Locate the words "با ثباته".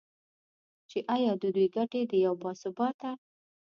2.41-3.11